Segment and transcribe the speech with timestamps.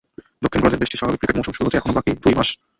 [0.43, 2.49] দক্ষিণ গোলার্ধের দেশটির স্বাভাবিক ক্রিকেট মৌসুম শুরু হতে এখনো বাকি মাস দুয়েক।